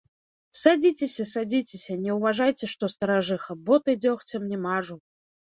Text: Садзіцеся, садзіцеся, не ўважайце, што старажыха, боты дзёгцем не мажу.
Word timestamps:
Садзіцеся, 0.59 1.25
садзіцеся, 1.31 1.97
не 2.07 2.11
ўважайце, 2.17 2.71
што 2.73 2.91
старажыха, 2.95 3.59
боты 3.69 3.97
дзёгцем 4.03 4.51
не 4.57 4.63
мажу. 4.67 5.01